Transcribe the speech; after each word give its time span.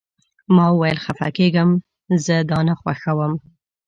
ما 0.55 0.65
وویل: 0.71 0.97
خفه 1.05 1.27
کیږم، 1.37 1.69
زه 2.25 2.35
دا 2.51 2.59
نه 2.67 2.73
خوښوم. 2.79 3.33